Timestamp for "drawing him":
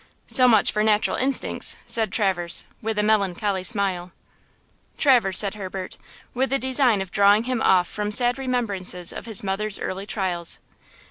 7.11-7.61